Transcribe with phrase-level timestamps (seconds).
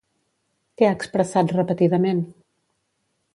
[0.81, 2.25] Què ha expressat repetidament?